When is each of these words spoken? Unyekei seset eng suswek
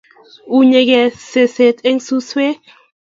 Unyekei 0.57 1.05
seset 1.31 1.77
eng 1.87 1.99
suswek 2.07 2.59